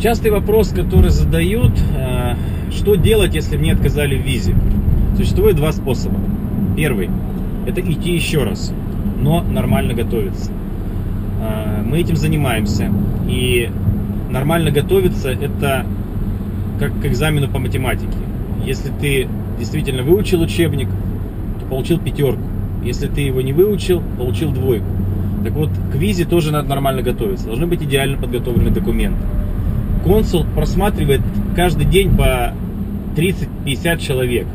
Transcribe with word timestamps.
Частый 0.00 0.30
вопрос, 0.30 0.70
который 0.70 1.10
задают, 1.10 1.72
э, 1.94 2.34
что 2.72 2.94
делать, 2.94 3.34
если 3.34 3.58
мне 3.58 3.74
отказали 3.74 4.16
в 4.16 4.22
визе? 4.22 4.56
Существует 5.14 5.56
два 5.56 5.72
способа. 5.72 6.16
Первый– 6.74 7.10
это 7.66 7.82
идти 7.82 8.14
еще 8.14 8.44
раз, 8.44 8.72
но 9.20 9.42
нормально 9.42 9.92
готовиться. 9.92 10.52
Э, 11.42 11.82
мы 11.84 11.98
этим 11.98 12.16
занимаемся. 12.16 12.90
И 13.28 13.68
нормально 14.30 14.70
готовиться– 14.70 15.28
это 15.42 15.84
как 16.78 16.98
к 16.98 17.04
экзамену 17.04 17.48
по 17.48 17.58
математике. 17.58 18.16
Если 18.64 18.90
ты 19.02 19.28
действительно 19.58 20.02
выучил 20.02 20.40
учебник, 20.40 20.88
то 21.60 21.66
получил 21.66 21.98
пятерку. 21.98 22.40
Если 22.82 23.06
ты 23.06 23.20
его 23.20 23.42
не 23.42 23.52
выучил, 23.52 24.02
получил 24.16 24.50
двойку. 24.50 24.86
Так 25.44 25.52
вот, 25.52 25.68
к 25.92 25.96
визе 25.96 26.24
тоже 26.24 26.52
надо 26.52 26.70
нормально 26.70 27.02
готовиться. 27.02 27.44
Должны 27.44 27.66
быть 27.66 27.82
идеально 27.82 28.16
подготовленные 28.16 28.72
документы. 28.72 29.20
Консул 30.04 30.44
просматривает 30.54 31.20
каждый 31.54 31.84
день 31.84 32.16
по 32.16 32.54
30-50 33.16 33.98
человек. 33.98 34.46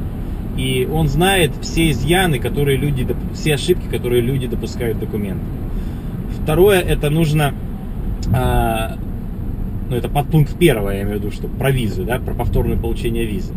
И 0.58 0.88
он 0.91 1.09
знает 1.09 1.52
все 1.62 1.91
изъяны, 1.91 2.40
которые 2.40 2.77
люди, 2.77 3.08
все 3.34 3.55
ошибки, 3.55 3.88
которые 3.88 4.21
люди 4.21 4.48
допускают 4.48 4.98
в 4.98 5.02
документах. 5.02 5.48
Второе, 6.41 6.80
это 6.80 7.09
нужно, 7.09 7.54
а, 8.34 8.98
ну 9.90 9.95
это 9.98 10.08
подпункт 10.08 10.58
первого, 10.58 10.91
я 10.91 11.02
имею 11.02 11.20
в 11.20 11.23
виду, 11.23 11.31
что 11.31 11.48
про 11.48 11.71
визу, 11.71 12.05
да, 12.05 12.20
про 12.20 12.34
повторное 12.34 12.77
получение 12.77 13.26
визы. 13.26 13.54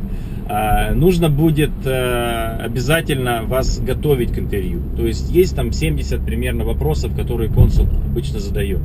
А, 0.49 0.93
нужно 0.95 1.29
будет 1.29 1.71
а, 1.87 2.61
обязательно 2.65 3.43
вас 3.45 3.79
готовить 3.79 4.33
к 4.33 4.39
интервью. 4.39 4.81
То 4.97 5.07
есть 5.07 5.31
есть 5.31 5.55
там 5.55 5.71
70 5.71 6.25
примерно 6.25 6.65
вопросов, 6.65 7.15
которые 7.15 7.49
консул 7.49 7.87
обычно 8.11 8.41
задает. 8.41 8.81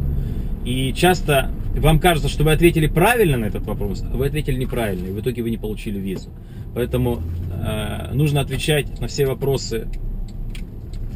И 0.66 0.94
часто 0.94 1.50
вам 1.80 2.00
кажется, 2.00 2.30
что 2.30 2.44
вы 2.44 2.52
ответили 2.52 2.88
правильно 2.88 3.38
на 3.38 3.46
этот 3.46 3.66
вопрос, 3.66 4.04
а 4.04 4.16
вы 4.16 4.28
ответили 4.28 4.58
неправильно, 4.58 5.08
и 5.08 5.12
в 5.12 5.20
итоге 5.20 5.42
вы 5.42 5.50
не 5.50 5.58
получили 5.58 6.00
визу. 6.00 6.30
Поэтому 6.76 7.22
э, 7.52 8.14
нужно 8.14 8.42
отвечать 8.42 9.00
на 9.00 9.08
все 9.08 9.26
вопросы 9.26 9.88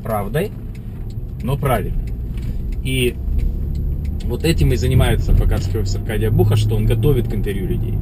правдой, 0.04 0.52
но 1.44 1.58
правильно. 1.58 2.02
И 2.84 3.16
вот 4.24 4.44
этим 4.44 4.74
и 4.74 4.76
занимается 4.76 5.32
адвокатский 5.32 5.80
офис 5.80 5.96
Аркадия 5.96 6.32
Буха, 6.32 6.56
что 6.56 6.76
он 6.76 6.86
готовит 6.86 7.28
к 7.28 7.34
интервью 7.34 7.68
людей. 7.68 7.94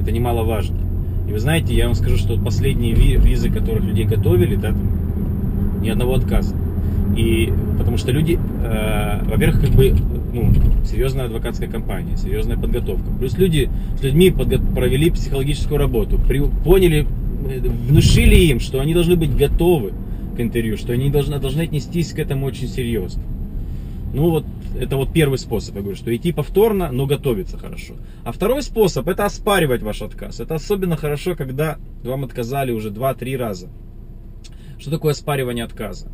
Это 0.00 0.12
немаловажно. 0.12 0.76
И 1.28 1.32
вы 1.32 1.38
знаете, 1.38 1.74
я 1.74 1.86
вам 1.86 1.94
скажу, 1.94 2.16
что 2.16 2.38
последние 2.38 2.94
визы, 2.94 3.50
которых 3.50 3.84
людей 3.84 4.04
готовили, 4.04 4.56
да, 4.56 4.74
ни 5.80 5.88
одного 5.88 6.14
отказа. 6.14 6.54
И 7.16 7.52
потому 7.78 7.96
что 7.96 8.10
люди, 8.12 8.38
э, 8.62 9.20
во-первых, 9.24 9.60
как 9.60 9.70
бы 9.70 9.94
ну, 10.32 10.52
серьезная 10.84 11.26
адвокатская 11.26 11.68
компания, 11.68 12.16
серьезная 12.16 12.56
подготовка. 12.56 13.10
Плюс 13.18 13.36
люди 13.36 13.70
с 13.98 14.02
людьми 14.02 14.30
подго- 14.30 14.74
провели 14.74 15.10
психологическую 15.10 15.78
работу, 15.78 16.18
при, 16.18 16.40
поняли, 16.64 17.06
внушили 17.88 18.36
им, 18.36 18.60
что 18.60 18.80
они 18.80 18.94
должны 18.94 19.16
быть 19.16 19.36
готовы 19.36 19.92
к 20.36 20.40
интервью, 20.40 20.76
что 20.76 20.92
они 20.92 21.10
должны, 21.10 21.38
должны 21.38 21.62
отнестись 21.62 22.12
к 22.12 22.18
этому 22.18 22.46
очень 22.46 22.68
серьезно. 22.68 23.22
Ну 24.14 24.30
вот, 24.30 24.44
это 24.78 24.96
вот 24.96 25.12
первый 25.12 25.38
способ, 25.38 25.74
я 25.74 25.80
говорю, 25.80 25.96
что 25.96 26.14
идти 26.14 26.32
повторно, 26.32 26.90
но 26.92 27.06
готовиться 27.06 27.58
хорошо. 27.58 27.94
А 28.24 28.32
второй 28.32 28.62
способ, 28.62 29.08
это 29.08 29.24
оспаривать 29.24 29.82
ваш 29.82 30.02
отказ. 30.02 30.40
Это 30.40 30.54
особенно 30.54 30.96
хорошо, 30.96 31.34
когда 31.34 31.78
вам 32.02 32.24
отказали 32.24 32.72
уже 32.72 32.90
2-3 32.90 33.36
раза. 33.36 33.68
Что 34.78 34.90
такое 34.90 35.12
оспаривание 35.12 35.64
отказа? 35.64 36.08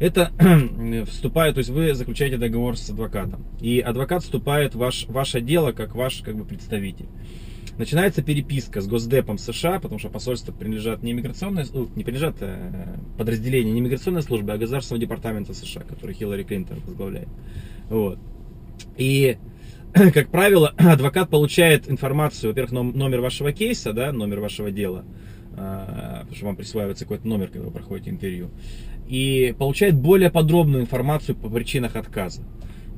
Это 0.00 0.32
вступает, 1.06 1.54
то 1.54 1.58
есть 1.58 1.70
вы 1.70 1.94
заключаете 1.94 2.36
договор 2.36 2.76
с 2.76 2.90
адвокатом, 2.90 3.44
и 3.60 3.80
адвокат 3.80 4.22
вступает 4.22 4.74
в 4.74 4.78
ваш, 4.78 5.06
ваше 5.08 5.40
дело 5.40 5.72
как 5.72 5.94
ваш 5.94 6.22
как 6.22 6.36
бы, 6.36 6.44
представитель. 6.44 7.06
Начинается 7.76 8.22
переписка 8.22 8.80
с 8.80 8.88
Госдепом 8.88 9.38
США, 9.38 9.78
потому 9.78 10.00
что 10.00 10.08
посольство 10.08 10.50
принадлежат 10.50 11.04
не 11.04 11.12
миграционной, 11.12 11.64
ну, 11.72 11.88
не 11.94 12.02
принадлежат 12.02 12.36
а 12.40 12.96
подразделение 13.16 13.72
не 13.72 13.80
миграционной 13.80 14.22
службы, 14.22 14.52
а 14.52 14.58
Государственного 14.58 15.00
департамента 15.00 15.54
США, 15.54 15.82
который 15.82 16.14
Хиллари 16.14 16.42
Клинтон 16.42 16.80
возглавляет. 16.84 17.28
Вот. 17.88 18.18
И 18.96 19.38
как 20.12 20.28
правило, 20.30 20.74
адвокат 20.76 21.30
получает 21.30 21.88
информацию, 21.88 22.50
во-первых, 22.50 22.72
номер 22.72 23.20
вашего 23.20 23.52
кейса, 23.52 23.92
да, 23.92 24.12
номер 24.12 24.40
вашего 24.40 24.70
дела, 24.70 25.04
потому 25.58 26.34
что 26.34 26.46
вам 26.46 26.56
присваивается 26.56 27.04
какой-то 27.04 27.26
номер, 27.26 27.48
когда 27.48 27.66
вы 27.66 27.72
проходите 27.72 28.10
интервью 28.10 28.50
и 29.08 29.54
получает 29.58 29.96
более 29.96 30.30
подробную 30.30 30.82
информацию 30.82 31.34
по 31.34 31.48
причинах 31.48 31.96
отказа. 31.96 32.42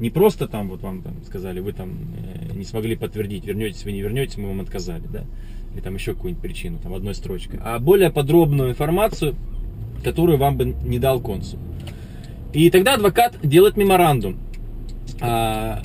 Не 0.00 0.10
просто 0.10 0.48
там 0.48 0.68
вот 0.68 0.82
вам 0.82 1.02
там 1.02 1.14
сказали, 1.24 1.60
вы 1.60 1.72
там 1.72 1.90
э, 1.90 2.56
не 2.56 2.64
смогли 2.64 2.96
подтвердить, 2.96 3.44
вернетесь 3.44 3.84
вы 3.84 3.92
не 3.92 4.00
вернетесь, 4.00 4.38
мы 4.38 4.48
вам 4.48 4.60
отказали, 4.60 5.04
да, 5.12 5.24
или 5.74 5.80
там 5.80 5.94
еще 5.94 6.14
какую-нибудь 6.14 6.42
причину, 6.42 6.78
там 6.82 6.94
одной 6.94 7.14
строчкой, 7.14 7.60
а 7.62 7.78
более 7.78 8.10
подробную 8.10 8.70
информацию, 8.70 9.36
которую 10.02 10.38
вам 10.38 10.56
бы 10.56 10.64
не 10.64 10.98
дал 10.98 11.20
консул. 11.20 11.58
И 12.54 12.70
тогда 12.70 12.94
адвокат 12.94 13.38
делает 13.42 13.76
меморандум, 13.76 14.38
а, 15.20 15.82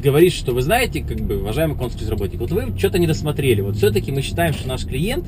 говорит, 0.00 0.32
что 0.32 0.52
вы 0.52 0.62
знаете, 0.62 1.02
как 1.02 1.18
бы, 1.18 1.38
уважаемый 1.38 1.76
консульский 1.76 2.08
работник, 2.08 2.38
вот 2.38 2.52
вы 2.52 2.78
что-то 2.78 3.00
не 3.00 3.08
досмотрели, 3.08 3.60
вот 3.60 3.76
все-таки 3.76 4.12
мы 4.12 4.22
считаем, 4.22 4.54
что 4.54 4.68
наш 4.68 4.86
клиент, 4.86 5.26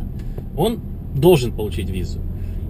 он 0.56 0.81
должен 1.15 1.53
получить 1.53 1.89
визу. 1.89 2.21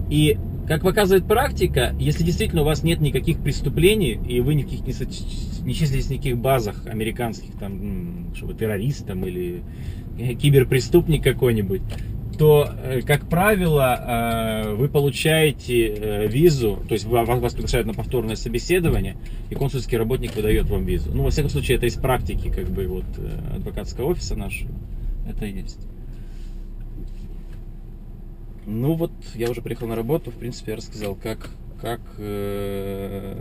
И 0.09 0.37
как 0.67 0.81
показывает 0.81 1.25
практика, 1.25 1.95
если 1.97 2.23
действительно 2.23 2.61
у 2.61 2.65
вас 2.65 2.83
нет 2.83 2.99
никаких 2.99 3.39
преступлений, 3.39 4.19
и 4.27 4.41
вы 4.41 4.53
никаких 4.53 4.85
не, 4.85 4.93
не 5.65 5.73
числитесь 5.73 6.07
в 6.07 6.11
никаких 6.11 6.37
базах 6.37 6.85
американских, 6.87 7.51
там, 7.57 8.33
чтобы 8.35 8.53
террорист 8.53 9.07
там, 9.07 9.25
или 9.25 9.61
э, 10.19 10.33
киберпреступник 10.33 11.23
какой-нибудь, 11.23 11.81
то, 12.37 12.69
э, 12.83 13.01
как 13.01 13.29
правило, 13.29 14.65
э, 14.67 14.73
вы 14.75 14.89
получаете 14.89 16.27
визу, 16.27 16.79
то 16.85 16.93
есть 16.93 17.05
вас, 17.05 17.29
вас 17.29 17.53
приглашают 17.53 17.87
на 17.87 17.93
повторное 17.93 18.35
собеседование, 18.35 19.15
и 19.49 19.55
консульский 19.55 19.97
работник 19.97 20.35
выдает 20.35 20.69
вам 20.69 20.83
визу. 20.83 21.11
Ну, 21.13 21.23
во 21.23 21.29
всяком 21.29 21.49
случае, 21.49 21.77
это 21.77 21.85
из 21.85 21.95
практики, 21.95 22.51
как 22.53 22.69
бы, 22.69 22.87
вот, 22.87 23.05
адвокатского 23.55 24.07
офиса 24.07 24.35
нашего, 24.35 24.71
это 25.29 25.45
есть. 25.45 25.79
Ну 28.69 28.95
вот, 28.95 29.11
я 29.33 29.49
уже 29.49 29.61
приехал 29.61 29.87
на 29.87 29.95
работу, 29.95 30.29
в 30.29 30.35
принципе, 30.35 30.71
я 30.71 30.77
рассказал, 30.77 31.15
как, 31.15 31.51
как, 31.79 32.01
э, 32.17 33.31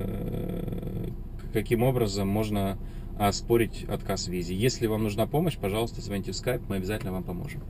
каким 1.53 1.83
образом 1.83 2.29
можно 2.29 2.79
оспорить 3.19 3.87
отказ 3.89 4.29
в 4.29 4.31
визе. 4.31 4.55
Если 4.55 4.87
вам 4.87 5.03
нужна 5.03 5.27
помощь, 5.27 5.59
пожалуйста, 5.59 6.01
звоните 6.01 6.31
в 6.31 6.37
скайп, 6.37 6.63
мы 6.69 6.77
обязательно 6.77 7.11
вам 7.11 7.25
поможем. 7.25 7.61